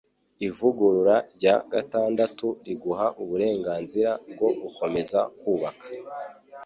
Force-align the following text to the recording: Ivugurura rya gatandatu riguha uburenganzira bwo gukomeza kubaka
Ivugurura 0.47 1.15
rya 1.35 1.55
gatandatu 1.73 2.47
riguha 2.65 3.07
uburenganzira 3.21 4.11
bwo 4.31 4.49
gukomeza 4.61 5.19
kubaka 5.39 5.85